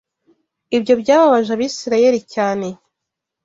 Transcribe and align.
Ibyo 0.77 0.93
byababaje 1.01 1.49
Abisirayeli 1.53 2.19
cyane 2.33 2.67